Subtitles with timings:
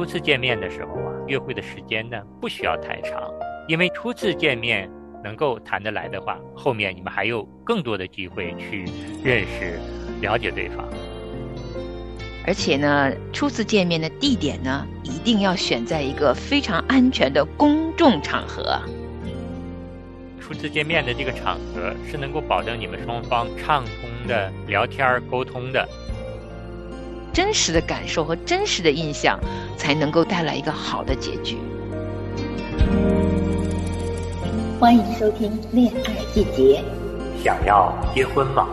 [0.00, 3.30] 初次见面的时候啊，约会的时间呢不需要太长，
[3.68, 4.90] 因为初次见面
[5.22, 8.86] 能够谈得来的话，后面你们还有更多的机会去
[9.22, 9.78] 认识、
[10.22, 10.88] 了解对方。
[12.46, 18.80] 而且呢，初次见面的地点呢，一定要选在一个非常安全的公众场合。
[20.40, 25.86] 初次见面的这个场合是能够保证你们双方畅通的聊天沟通的。
[27.32, 29.38] 真实的感受和真实的印象，
[29.76, 31.56] 才能够带来一个好的结局。
[34.80, 36.82] 欢迎收听《恋爱季节》。
[37.42, 38.66] 想要结婚吗？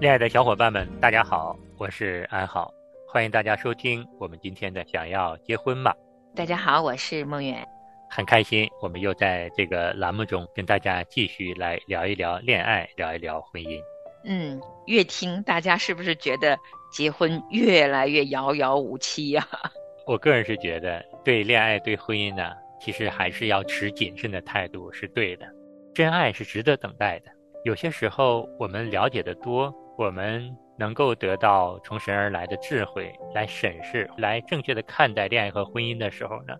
[0.00, 2.72] 恋爱的小伙伴们，大家好，我是安好，
[3.08, 5.92] 欢迎大家收听我们今天的《想要结婚吗》。
[6.36, 7.66] 大家好，我是梦远，
[8.08, 13.78] 很开心，我们又在这个栏目中跟大家继续来聊一聊恋爱，聊一聊婚姻。
[14.24, 16.58] 嗯，越听大家是不是觉得
[16.92, 19.46] 结婚越来越遥遥无期呀？
[20.06, 25.46] 我个人是觉得，对恋爱、对婚姻呢，其实还是要持谨慎的态度是对的。
[25.94, 27.30] 真爱是值得等待的。
[27.64, 29.72] 有些时候，我们了解的多。
[29.98, 36.56] 我们能够得到从神而来的智慧，来审视、来正确的看待恋爱和婚姻的时候呢，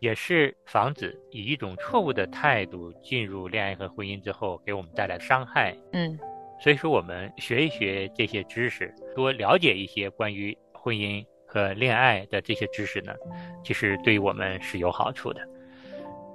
[0.00, 5.74] 也是防止以一种错误的态度进入恋爱和婚姻之后给我们带来伤害。
[5.92, 6.18] 嗯，
[6.60, 13.14] 所以说我们学一学这些知识，多了解一些关于婚姻和恋爱的这些知识呢，
[13.62, 15.40] 其实对我们是有好处的。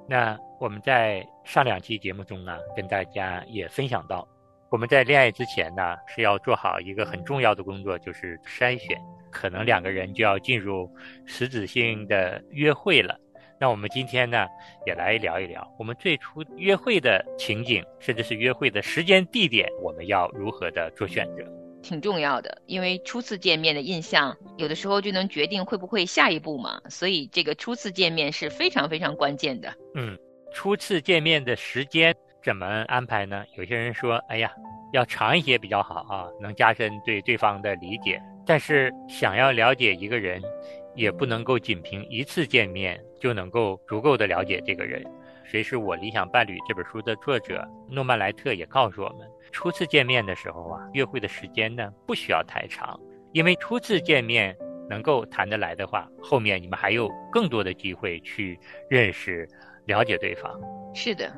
[0.07, 4.27] 那我们在上两期节目中呢，跟大家也分享到。
[4.69, 8.97] 我们在恋爱之前呢，是要做好一个很重要的工作，就是筛选。
[9.29, 10.89] 可能两个人就要进入
[11.25, 13.19] 实质性的约会了。
[13.59, 14.47] 那我们今天呢，
[14.85, 21.43] 也来聊一聊我们最初约会的情景，甚至是约会的时间、地点，我们要如何的做选择？
[21.81, 26.81] 挺重要的，因为初次见面的印象，有的时候就能决定会不会下一步嘛。
[26.89, 29.73] 所以这个初次见面是非常非常关键的。
[29.95, 30.17] 嗯，
[30.53, 32.13] 初次见面的时间。
[32.43, 33.45] 怎么安排呢？
[33.55, 34.51] 有些人说：“哎呀，
[34.91, 40.41] 要长一些比较好啊，能加深对对方的理解。”但是想要了解一个人，
[40.93, 45.01] 也不能够仅凭一次见面就能够足够的了解这个人。
[45.45, 49.19] 《谁是我理想伴侣》这本书的作者诺曼莱特也告诉我们，
[49.49, 52.99] 初次见面的时候啊，约会的时间呢不需要太长，
[53.31, 54.53] 因为初次见面
[54.89, 59.47] 能够谈得来的话，后面你们还有更多的机会去认识、
[59.85, 60.59] 了解对方。
[60.93, 61.31] 是的。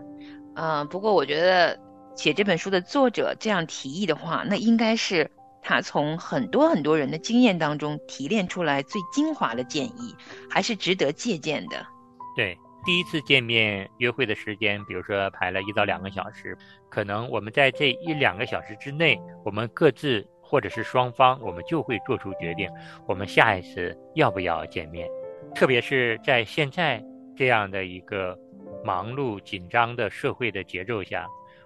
[0.56, 1.79] 嗯，不过我觉得
[2.16, 5.29] 写这本书的作者这样提议的话，那应该是
[5.68, 10.16] 他从很多很多人的经验当中提炼出来最精华的建议，
[10.48, 11.84] 还是值得借鉴的。
[12.36, 12.56] 对，
[12.86, 16.56] 第一次见面约会的时间，比如说排了一到两个小时，
[16.88, 22.70] 可能我们在这一两个小时之内，我们各自或者是双方，我们就会做出决定，
[23.08, 25.09] 我们下一次要不要见面。
[25.56, 27.03] 特别是在现在
[27.36, 28.38] 这样的一个。
[28.84, 31.26] 忙碌紧张的社会的节奏下，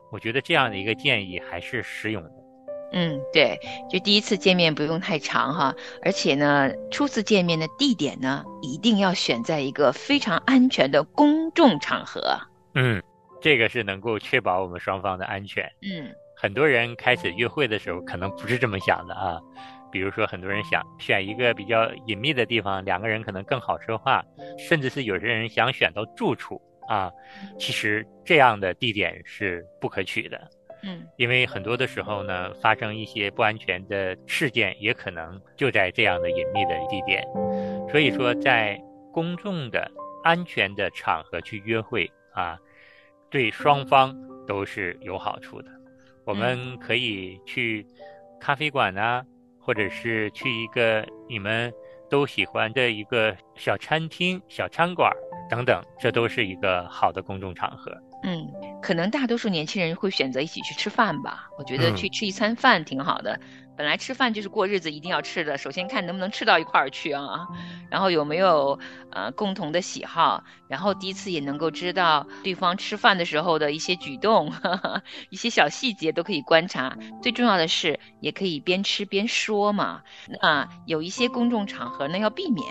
[0.10, 2.32] 我觉得这样的一个建议还是实用的。
[2.92, 12.38] 嗯，对，就第一次见面不用太长哈，而且呢，初次见面的地点呢，一定要选在一个非常安全的公众场合。
[12.74, 13.02] 嗯，
[13.42, 15.64] 这个是能够确保我们双方的安全。
[15.82, 19.40] 嗯，很多人开始约会的时候可能不是这么想的啊，
[19.92, 24.24] 比如说很多人想选一个比较隐秘的地方，两个人可能更好说话，
[24.58, 26.62] 甚至是有些人想选到住处。
[26.88, 27.12] 啊，
[27.60, 30.50] 其实这样的地点是不可取的，
[30.84, 37.26] 嗯，因为很多的时候呢，发生一些不安全的事件，也可能就在这样的隐秘的地点。
[37.90, 38.82] 所以说，在
[39.12, 39.92] 公众的
[40.24, 42.58] 安全的场合去约会啊，
[43.30, 44.16] 对双方
[44.48, 45.70] 都是有好处的。
[46.26, 47.86] 我们可以去
[48.40, 49.26] 咖啡馆啊，
[49.60, 51.74] 或者是去一个你们
[52.10, 55.12] 都喜欢的一个小餐厅、小餐馆。
[55.50, 57.92] 等等，这都是一个好的公众场合。
[58.24, 61.50] 嗯，可能大多数年轻人会选择一起去吃饭吧。
[61.58, 63.40] 我觉得去吃一餐饭挺好的。
[63.78, 67.48] 本来吃饭就是过日子一定要吃的，首先看能不能吃到一块儿去啊，
[67.90, 68.78] 然后有没有
[69.10, 74.52] 呃共同的喜好，然后第一次也能够知道对方吃饭的时候的一些举动，
[75.32, 76.98] 一些小细节都可以观察。
[77.22, 80.02] 最重要的是，也可以边吃边说嘛。
[80.42, 82.68] 那有一些公众场合呢要避免。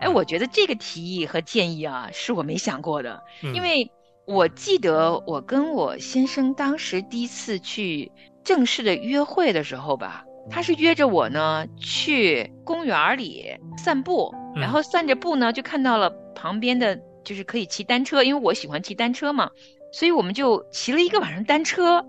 [0.00, 3.22] 哎，我觉得这个提议和建议啊，是我没想过的。
[3.54, 3.92] 因为
[4.28, 8.12] 我记得我跟我先生当时第一次去
[8.44, 19.50] 正式的约会的时候吧，他是约着我呢去公园里散步，然后散着步呢就看到了旁边的就是可以骑单车，因为我喜欢骑单车嘛，
[19.94, 22.04] 所以我们就骑了一个晚上单车。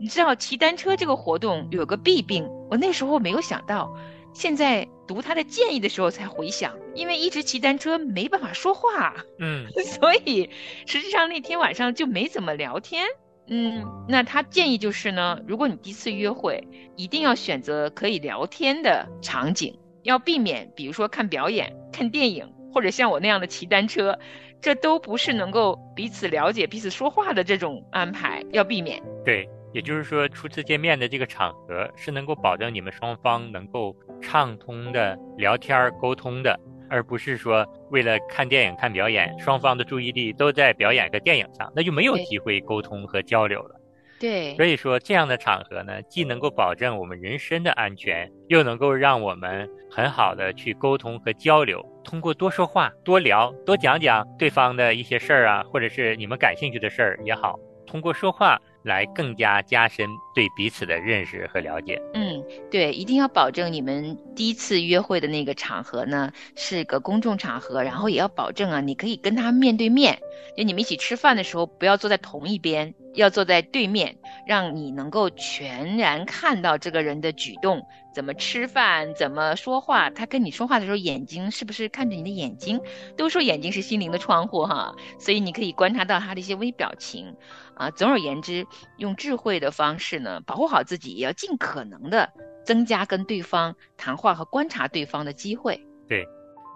[0.00, 3.92] 你知道骑单车这个活动有个弊病，我那时候没有想到。
[4.34, 9.66] 现在读他的建议的时候才回想，因为一直骑单车没办法说话，嗯，
[10.00, 10.50] 所以
[10.86, 13.06] 实际上那天晚上就没怎么聊天。
[13.50, 16.62] 嗯，那他建议就是呢，如果你第一次约会，
[16.96, 24.18] 一定要选择可以聊天的场景，要避免比如说看表演、看电影，或者像我那样的骑单车，
[24.60, 29.02] 这都不是能够彼此了解、彼此说话的这种安排，要避免。
[29.24, 29.48] 对。
[29.78, 36.58] 也就是说，初次见面的这个场合是能够保证你们双方能够畅通的聊天沟通的，
[36.90, 43.80] 而不是说为了看电影、看表演，双方的注意力都在表演和电影上，那就没有机会沟通和交流了。
[44.18, 51.80] 对，所以说这样的场合呢，既能够保证我们人身的安全，又能够让我们很好的去沟通和交流。
[52.02, 58.60] 通过多说话、多聊、多讲讲对方的一些事儿啊，或者是你们感兴趣的事儿也好，通过说话。
[58.82, 62.00] 来更加加深对彼此的认识和了解。
[62.14, 70.18] 嗯，对，一定要保证你们第一次约会的那个场合呢是个公众场合，然后也要保证啊，你可以跟他面对面，
[70.56, 74.16] 就你们一起吃饭的时候不要坐在同一边，要坐在对面，
[74.46, 77.84] 让你能够全然看到这个人的举动，
[78.14, 82.80] 怎么吃饭，怎么说话，他跟你说话的时候眼睛是不是看着你的眼睛？
[83.16, 87.34] 都说眼睛是心灵的窗户哈，所以你可以观察到他的一些微表情。
[87.74, 88.66] 啊，总而言之，
[88.96, 92.28] 用智慧的方式呢，保护好自己，也要尽可能的
[92.64, 95.80] 增加跟对方谈话和观察对方的机会。
[96.08, 96.26] 对，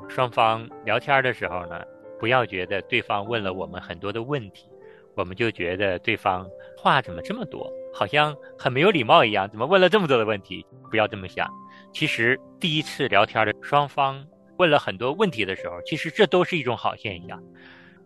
[0.08, 1.82] 双方聊天的时候呢，
[2.20, 4.69] 不要觉得对方问了我们很多的问题，
[5.14, 10.67] 我们就觉得对方话怎么这么多，好像很没有礼貌一样，怎么问了这么多的问题？
[10.91, 11.50] 不要这么想。
[11.93, 14.26] 其实第一次聊天的双方
[14.59, 17.43] 问了很多问题的时候，其实这都是一种好现象，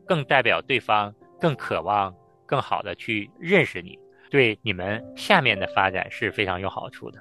[0.07, 2.15] 更代表对方更渴望。
[2.49, 3.99] 更好的去认识你，
[4.31, 7.19] 对你们下面的发展是非常有好处的。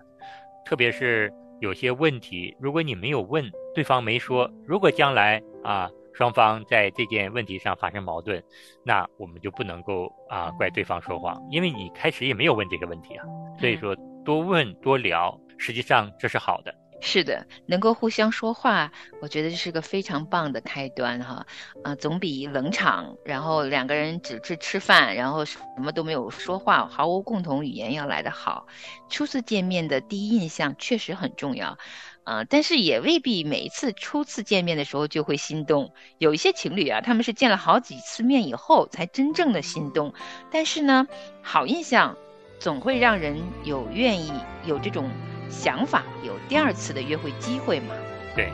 [0.64, 3.44] 特别是有些问题，如果你没有问，
[3.74, 8.42] 对方没说，如果将来啊双方在这件问题上发生矛盾，
[8.84, 13.26] 那我们就不能够啊怪对方说谎，因为你开始也没有问这个问题啊。
[13.60, 16.74] 所以说多问多聊，实际上这是好的。
[17.02, 18.90] 是的，能够互相说话，
[19.22, 21.46] 我觉得这是个非常棒的开端哈，
[21.84, 28.66] 啊，总比冷场，然后两个人只是吃饭，然后什么都没有说话，毫无共同语言要来的好。
[29.10, 31.78] 初次见面的第一印象确实很重要，
[32.26, 35.94] 啊，但是也未必每一次初次见面的时候就会心动。
[36.18, 40.14] 有一些情侣啊，他们是见了好几次面以后才真正的心动，
[40.52, 41.08] 但是呢，
[41.42, 42.18] 好印象
[42.60, 44.34] 总会让人有愿意
[44.66, 45.10] 有这种。
[45.48, 47.96] 想法有第二次的约会机会嘛？
[48.36, 48.52] 对。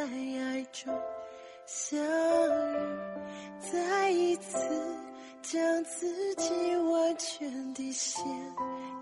[0.00, 0.98] 在爱中
[1.66, 4.56] 相遇，再一次
[5.42, 8.24] 将自己完全地献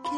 [0.03, 0.11] 给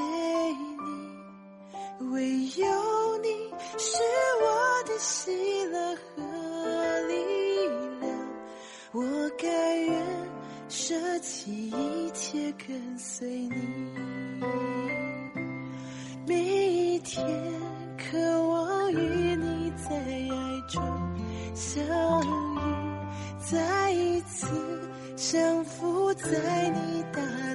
[1.99, 2.09] 你。
[2.11, 3.29] 唯有你
[3.77, 3.99] 是
[4.43, 7.15] 我的喜乐和力
[8.00, 8.19] 量，
[8.93, 9.03] 我
[9.37, 10.03] 甘愿
[10.71, 13.93] 舍弃一切跟随你。
[16.26, 17.23] 每一天
[25.31, 27.50] 降服在你大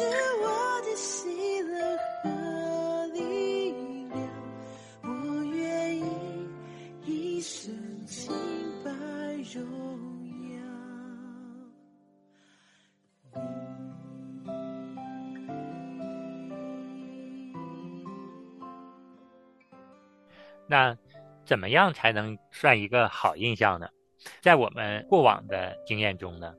[0.00, 0.06] 是
[0.40, 3.70] 我的喜乐和力
[4.08, 4.18] 量，
[5.02, 6.48] 我愿意
[7.04, 7.70] 一生
[8.06, 8.32] 清
[8.82, 8.90] 白
[9.52, 9.62] 荣
[10.54, 10.62] 耀。
[20.66, 20.96] 那
[21.44, 23.86] 怎么样才能算一个好印象呢？
[24.40, 26.54] 在我们过往的经验中呢，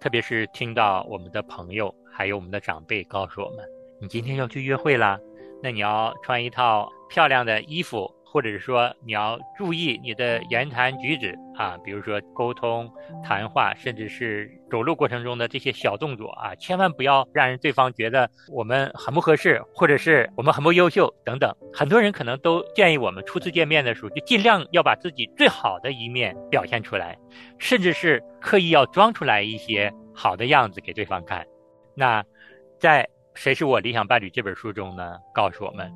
[0.00, 3.64] 特别是听到我们的朋友还有我们的长辈告诉我们，
[4.00, 5.18] 你今天要去约会啦，
[5.62, 12.90] 那你要穿一套漂亮的衣服，或者是说你要注意你的言谈举止啊，比如说沟通、
[13.22, 21.54] 谈话，甚至是走路过程中的这些小动作啊，千万不要让人对方觉得我们很不合适，或者是我们很不优秀等等。
[21.72, 27.18] 很多人可能都建议我们初次见面的时候，就尽量要把自己最好的一面表现出来，
[27.58, 31.46] 甚至是刻意要装出来一些好的样子给对方看。
[31.94, 32.24] 那
[32.78, 35.92] 在《谁是我理想伴侣》这本书中呢，告诉我们，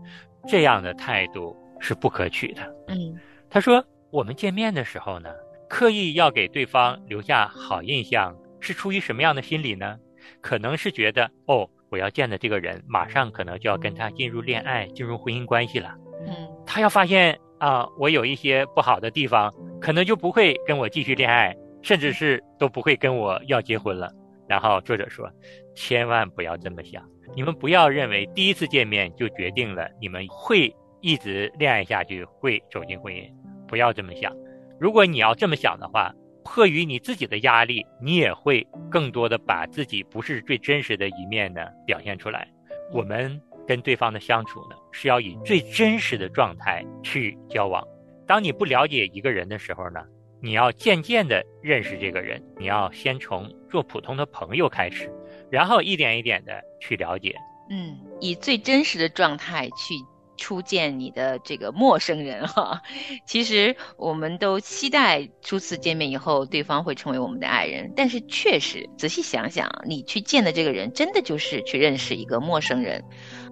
[0.46, 2.62] 这样的态度是不可取的。
[2.88, 5.30] 嗯他说，我们见面的时候呢，
[5.68, 9.96] 刻意要给对方留下好印象，是出于什么样的心理呢？
[10.40, 15.94] 可能是觉得，哦，我要见的这个人，马上可能就要跟他进入恋爱、进入婚姻关系了。
[16.26, 16.34] 嗯
[16.66, 19.50] 他要发现啊、我有一些不好的地方，
[19.80, 24.12] 可能就不会跟我继续恋爱，甚至是都不会跟我要结婚了。
[24.46, 25.30] 然后作者说，
[25.76, 33.30] 千万不要这么想，你们不要认为第一次见面就决定了你们会一直恋爱下去，会走进婚姻，
[33.68, 34.34] 不要这么想。
[34.80, 42.48] 如果你要这么想的话，迫于你自己的压力，你也会更多的把自己不是最真实的一面呢表现出来。
[42.92, 47.86] 我们跟对方的相处呢，是要以最真实的状态去交往。
[48.26, 50.00] 当你不了解一个人的时候呢，
[50.40, 55.12] 你要渐渐的认识这个人，你要先从做普通的朋友开始，
[55.50, 57.34] 然后一点一点的去了解。
[57.70, 59.94] 嗯，以最真实的状态去
[60.36, 62.80] 初见你的这个陌生人哈。
[63.26, 73.02] 其实我们都期待初次见面以后，对方会成为我们的爱人，但是确实仔细想想，你去见的这个人，真的就是去认识一个陌生人，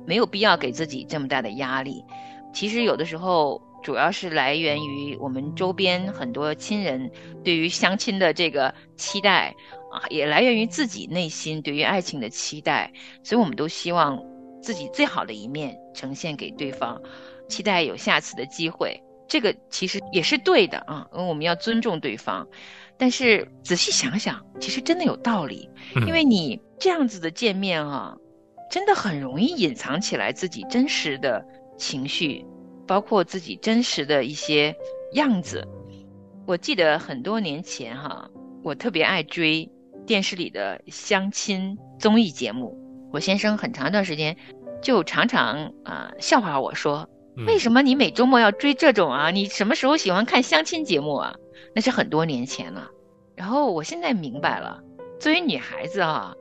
[0.06, 2.04] 没有必要给自己这么大的压力。
[2.52, 3.62] 其实有的时候。
[3.84, 7.10] 主要是来源于我们周边很多亲人
[7.44, 9.54] 对于相亲的这个期待
[9.92, 12.90] 啊，也来源于自己内心对于爱情的期待，
[13.22, 14.18] 所以我们都希望
[14.62, 16.98] 自己最好的一面呈现给对方，
[17.46, 18.98] 期待有下次的机会。
[19.28, 22.46] 这个其实也是对的啊，因为我们要尊重对方。
[22.96, 25.68] 但是仔细想想，其实真的有道理，
[26.06, 28.16] 因为你这样子的见面啊，
[28.70, 31.44] 真的很容易隐藏起来自己真实的
[31.76, 32.42] 情绪。
[32.86, 34.74] 包括自己真实的一些
[35.14, 35.66] 样子，
[36.46, 38.30] 我记得很多年前哈，
[38.62, 39.70] 我特别爱追
[40.06, 42.78] 电视里的相亲综艺节目。
[43.12, 44.36] 我先生很长一段时间
[44.82, 47.08] 就常常啊、呃、笑话我说
[47.46, 49.30] ：“为什么你每周末要追这种啊？
[49.30, 51.34] 你什么时候喜欢看相亲节目啊？”
[51.74, 52.90] 那是很多年前了。
[53.34, 54.82] 然后我现在明白了，
[55.18, 56.34] 作为女孩子啊，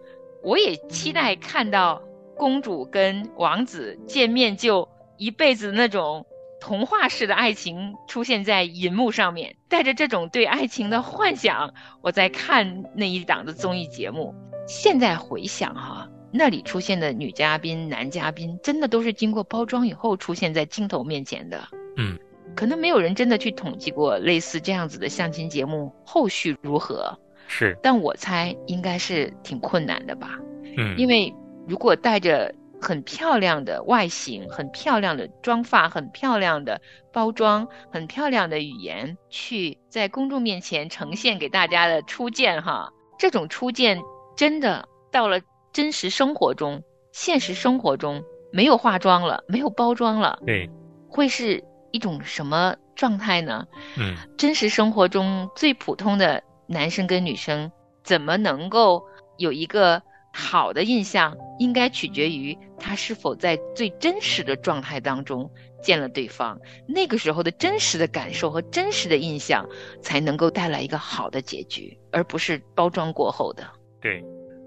[0.43, 2.01] 我也期待看到
[2.35, 6.25] 公主跟王子见面就一辈子那种。
[6.63, 14.33] 童话式的爱情出现在银幕上面，带着这种对爱情的幻想，我在看那一档的综艺节目。
[14.65, 21.61] 现在回想哈，那里出现的女嘉宾、男嘉宾，真的都是经过包装以后出现在镜头面前的。
[21.97, 22.17] 嗯，
[22.55, 27.13] 可能没有人真的去统计过类似这样子的相亲节目后续如何。
[27.49, 30.39] 是，但我猜应该是挺困难的吧。
[30.77, 31.35] 嗯，因为
[31.67, 32.55] 如果带着。
[32.83, 36.81] 很漂亮的外形，很漂亮的妆发，很漂亮的
[37.13, 43.97] 包装，很漂亮的语言，去在公众面前呈现给大家的初见哈，这种初见
[44.35, 45.39] 真的到了
[45.71, 48.21] 真实生活中，现实生活中
[48.51, 50.69] 没有化妆了，没有包装了，对，
[51.07, 53.65] 会是一种什么状态呢？
[53.97, 57.71] 嗯，真实生活中最普通的男生跟女生，
[58.03, 59.01] 怎么能够
[59.37, 60.03] 有一个？
[60.35, 65.49] 好的印象应该取决于他是否在最真实的状态当中
[65.81, 69.63] 见了对方，那个时候的真实的感受和真实的印象，
[70.01, 73.63] 才能够带来一个好的结局，而不是包装过后的。
[74.01, 74.23] 对，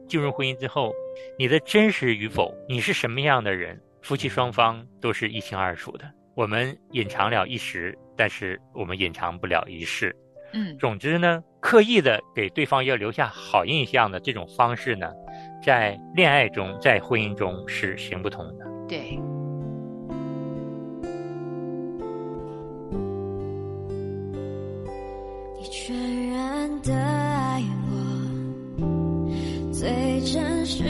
[0.08, 0.92] 进入婚姻之后，
[1.38, 6.04] 你的真实与否，你是什么样的人，夫妻双方都是一清二楚的。
[6.37, 10.14] 我们隐藏了一时，但是我们隐藏不了一世。
[10.52, 15.11] 嗯，总之呢，刻意的给对方要留下好印象的这种方式呢。
[15.66, 18.64] 在恋爱中在婚姻中是行不通的。
[18.87, 19.18] 对。
[25.58, 27.92] 你全然的爱我
[29.73, 30.85] 最真实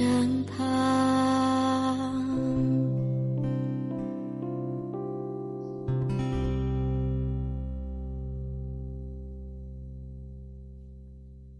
[0.00, 0.56] 身旁。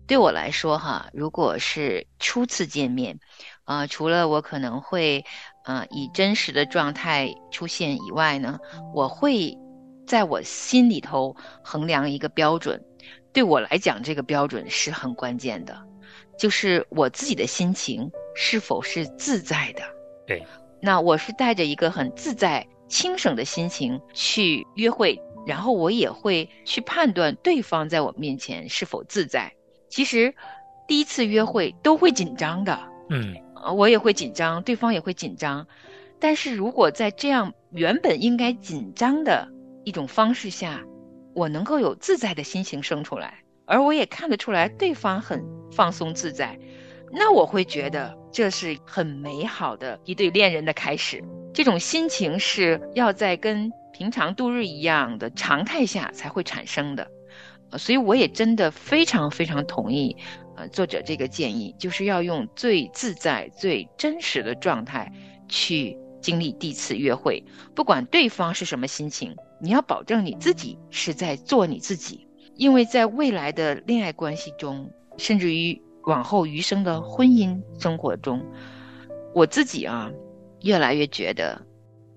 [0.07, 3.21] 对我来说，哈，如果是初次见面，
[3.65, 5.23] 啊、除了我可能会，
[5.67, 8.59] 呃，以真实的状态出现以外呢，
[8.95, 9.55] 我会
[10.07, 12.83] 在我心里头衡量一个标准。
[13.35, 15.90] 对我来讲，这个标准是很关键的，
[16.41, 19.83] 就是我自己的心情是否是自在的。
[20.27, 20.43] 对，
[20.81, 29.53] 那我是带着一个很自在、轻省的心情去约会，然后我也会去判断对方在我面前是否自在。
[29.91, 30.35] 其实，
[30.89, 35.67] 第一次约会都会紧张的，嗯呃我也会紧张，对方也会紧张。
[36.19, 39.47] 但是如果在这样原本应该紧张的
[39.85, 40.83] 一种方式下，
[41.35, 46.59] 我能够有自在的心情生出来，而我也看得出来对方很放松自在，
[47.13, 51.23] 那我会觉得这是很美好的一对恋人的开始。
[51.55, 57.09] 这种心情是要在跟平常度日一样的常态下才会产生的。
[57.71, 60.17] 呃所以我也真的非常非常同意，
[60.57, 65.13] 呃，作者这个建议，就是要用最自在、最真实的状态
[65.49, 72.27] 去经历第一次约会，不管对方是什么心情，你要保证你自己是在做你自己，
[72.61, 78.45] 因为在未来的恋爱关系中，甚至于往后余生的婚姻生活中，
[79.35, 80.11] 我自己啊，
[80.61, 81.59] 越来越觉得，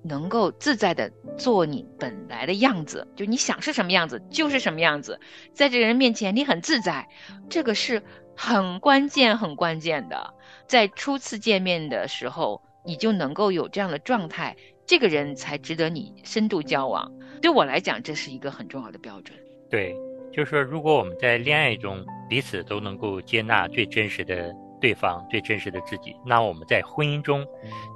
[0.03, 5.17] 能够自在的做你本来的样子，就你想是什么样子就是什么样子，
[5.53, 7.07] 在这个人面前你很自在，
[7.49, 8.03] 这个是
[8.35, 10.33] 很关键很关键的。
[10.67, 17.09] 在初次见面的时候，你就能够有这样的状态，这个人才值得你深度交往。
[17.41, 19.39] 对我来讲，这是一个很重要的标准。
[19.69, 19.95] 对，
[20.33, 27.45] 就是说，如果我们在恋爱中彼此都能够接纳最真实的对方、最真实的自己，那我们在婚姻中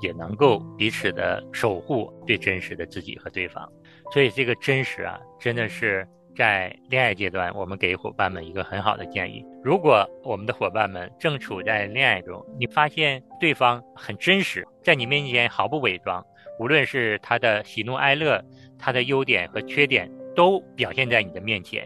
[0.01, 3.67] 也能够彼此的守护最真实的自己和对方。
[4.13, 9.43] 所以，这个真实啊，真的是在恋爱阶段，我们给伙伴们一个很好的建议。
[9.63, 16.23] 如果我们的伙伴们正处在恋爱中，你发现对方很真实，在你面前毫不伪装，
[16.59, 18.39] 无论是他的喜怒哀乐。
[18.79, 21.83] 他的优点和缺点都表现在你的面前，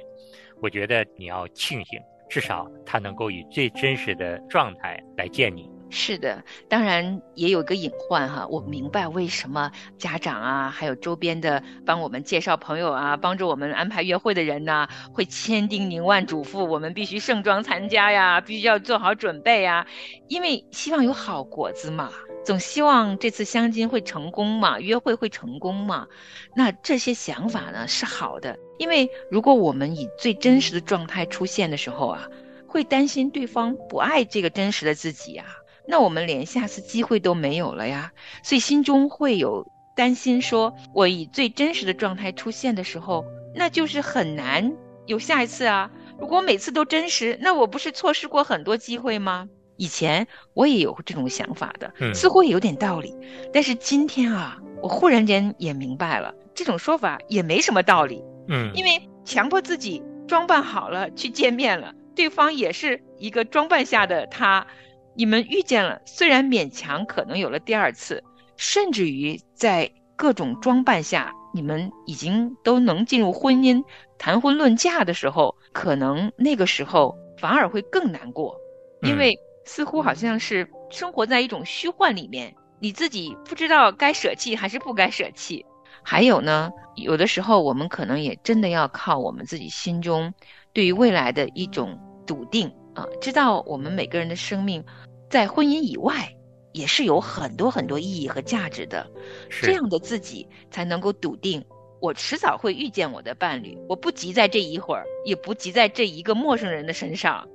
[0.62, 5.70] 我觉得你要庆幸，至少他能够以最真实的状态来见你。
[5.92, 19.86] 是的，当然也有个隐患哈，我明白为什么家长啊，还有周边的帮我们介绍朋友啊，帮助我们安排约会的人呢，会千叮咛万嘱咐，我们必须盛装参加呀，必须要做好准备呀，
[20.30, 22.10] 因为希望有好果子嘛。
[22.44, 26.08] 总希望这次相亲会成功嘛，约会会成功嘛？
[26.56, 32.28] 那这些想法呢是好的，因为如果我们以最真实的状态出现的时候啊，
[32.66, 35.46] 会担心对方不爱这个真实的自己呀，
[35.88, 38.12] 那我们连下次机会都没有了呀。
[38.44, 44.74] 所以心中会有担心，说我以最真实的状态出现的时候，那就是很难
[45.06, 45.92] 有下一次啊。
[46.20, 49.48] 如果每次都真实，那我不是错失过很多机会吗？
[49.78, 53.16] 以前我也有这种想法的，似乎也有点道理。
[53.52, 58.24] 但是今天啊，我忽然间也明白了，这种说法也没什么道理。
[58.48, 64.68] 嗯，因为强迫自己装扮好了去见面了，对方也是一个装扮下的他，
[65.16, 68.24] 你们遇见了，虽然勉强可能有了第二次，
[68.58, 73.84] 甚至于在各种装扮下，你们已经都能进入婚姻、
[74.18, 78.56] 谈婚论嫁的时候，可能那个时候反而会更难过，
[79.02, 79.38] 因为。
[79.64, 85.64] 似乎好像是生活在一种虚幻里面，你自己不知道该舍弃还是不该舍弃。
[86.02, 90.34] 还有呢，有的时候我们可能也真的要靠我们自己心中
[90.74, 94.84] 对于未来的一种笃定啊，知道我们每个人的生命
[95.30, 96.36] 在婚姻以外
[96.72, 99.10] 也是有很多很多意义和价值的。
[99.50, 101.64] 这样的自己才能够笃定，
[102.00, 107.48] 我迟早会遇见我的伴侣，我不急在这一会儿，也不急在这一个陌生人的身上。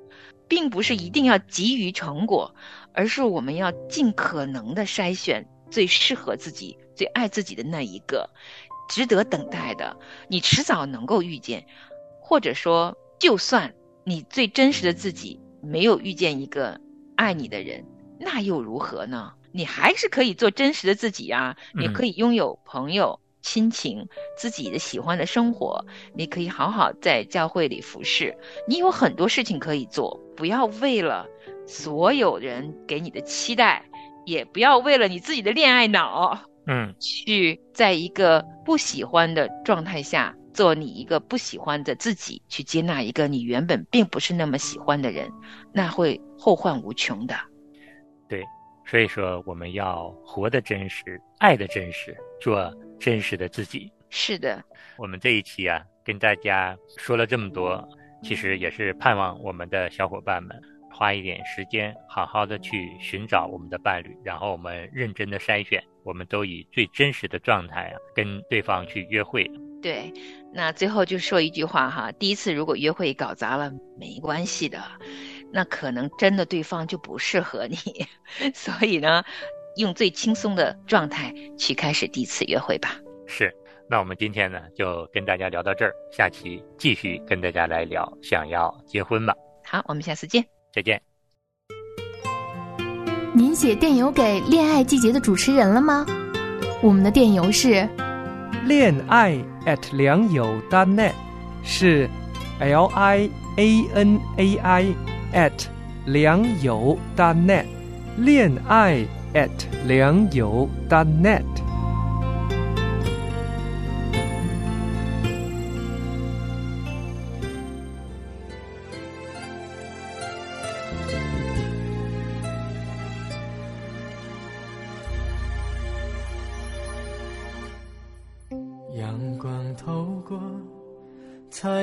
[0.49, 2.55] 并不是一定要急于成果，
[2.93, 8.31] 而是我们要尽可能的筛选最适合自己、最爱自己的那一个，
[8.89, 9.97] 值得等待的，
[10.29, 11.67] 你迟早能够遇见。
[12.21, 13.75] 或者说，就算
[14.09, 16.81] 你最真实的自己没有遇见一个
[17.16, 17.85] 爱你的人，
[18.21, 19.33] 那又如何呢？
[19.51, 23.19] 你还是可以做真实的自己呀，你可以拥有朋友。
[23.42, 25.85] 亲情，自己的喜欢的生活，
[26.16, 28.37] 你可以好好在教会里服侍。
[28.66, 31.25] 你有很多事情可以做，不要为了
[31.64, 33.85] 所有人给你的期待，
[34.25, 45.31] 也不要为了你自己的恋爱脑，嗯，去在一个不喜欢的状态下做你一个不喜欢的自己，去接纳一个你原本并不是那么喜欢的人，
[45.73, 47.35] 那会后患无穷的。
[48.27, 48.42] 对，
[48.87, 52.75] 所以说我们要活的真实，爱的真实，做。
[52.99, 54.64] 真实的自己是的，
[54.97, 57.87] 我们这一期啊，跟大家说了这么多，
[58.23, 60.59] 其实也是盼望我们的小伙伴们
[60.90, 69.47] 花一点时间，好好的去寻找我们的伴侣，然后我们认真的筛选，我们都以最真实的状态啊，跟对方去约会。
[69.87, 70.12] 对，
[70.53, 74.83] 那最后就说一句话哈，第一次如果约会搞砸了，没关系的，
[75.53, 77.77] 那可能真的对方就不适合你，
[78.53, 79.22] 所以呢。
[79.77, 82.96] 用最轻松的状态去开始第一次约会吧。
[83.27, 83.55] 是，
[83.90, 89.35] 那我们今天呢就跟大家聊到这儿，下期继续跟大家来聊想要结婚吧。
[89.62, 90.99] 好，我们下次见，再见。
[93.35, 96.07] 您写电邮给《恋爱季节》的主持人了吗？
[96.83, 97.87] 我们的电邮是
[98.67, 101.13] 恋爱 at 良友 .net，
[101.65, 102.09] 是
[102.61, 104.95] L I A N A I
[105.33, 105.67] at
[106.05, 107.65] 良友 .net，
[108.19, 109.07] 恋爱。
[109.37, 109.51] at
[109.87, 111.66] 良友 .net。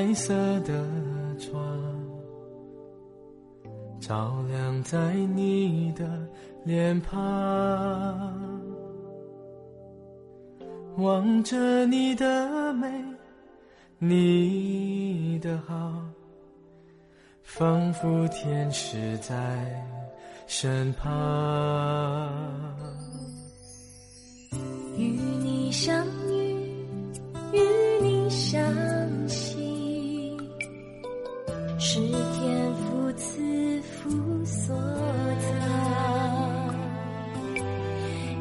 [0.04, 0.86] 彩色的
[1.38, 1.58] 窗。
[3.98, 6.28] 照亮在你的
[6.62, 7.16] 脸庞，
[10.98, 12.86] 望着你的美，
[13.98, 15.94] 你的好，
[17.42, 19.34] 仿佛天使在
[20.46, 21.10] 身旁。
[24.98, 25.02] 与
[25.42, 26.60] 你相遇，
[27.52, 27.58] 与
[28.02, 28.62] 你相
[31.94, 34.10] 是天父赐福
[34.44, 35.54] 所造。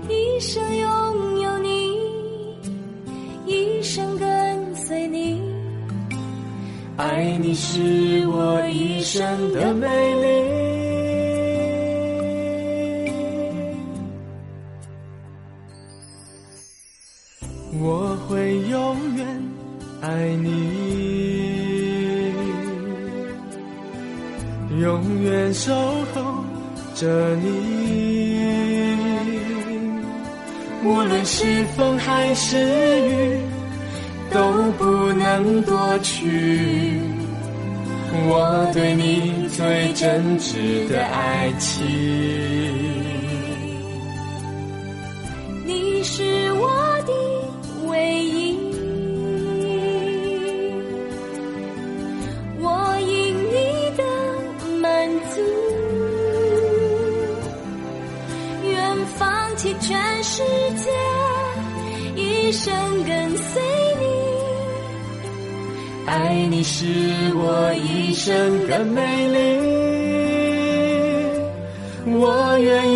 [0.10, 2.00] 一生拥有你，
[3.46, 5.40] 一生跟随你，
[6.98, 9.22] 爱你是我一生
[9.54, 10.26] 的美丽。
[17.80, 19.28] 我会永远
[20.02, 20.93] 爱你，
[24.80, 25.74] 永远守
[26.14, 26.44] 候
[26.96, 28.42] 着你。
[30.84, 32.58] 无论是风还是
[33.08, 33.40] 雨，
[34.32, 37.00] 都不能夺去
[38.28, 41.82] 我对你最真挚的爱情。
[63.06, 63.62] 跟随
[64.00, 64.06] 你。
[66.06, 66.86] 爱你是
[67.36, 69.38] 我一生的美丽，
[72.06, 72.96] 我愿意。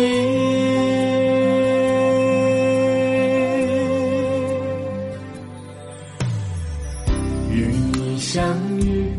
[7.50, 7.56] 与
[7.94, 8.44] 你相
[8.78, 9.10] 遇，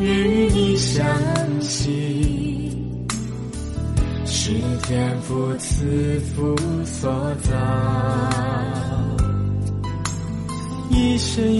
[0.00, 1.04] 与你相
[1.60, 2.70] 惜，
[4.24, 4.52] 是
[4.84, 7.10] 天父赐福所
[7.42, 7.52] 造。
[11.32, 11.50] 一生